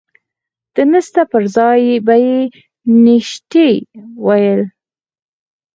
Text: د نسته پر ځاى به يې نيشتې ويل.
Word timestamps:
د 0.75 0.77
نسته 0.91 1.21
پر 1.31 1.43
ځاى 1.55 1.83
به 2.05 2.15
يې 2.25 2.39
نيشتې 3.03 3.69
ويل. 4.25 4.61